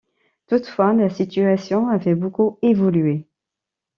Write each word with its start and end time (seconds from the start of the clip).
Toutefois, 0.47 0.93
la 0.93 1.11
situation 1.11 1.87
avait 1.89 2.15
beaucoup 2.15 2.57
évolué. 2.63 3.27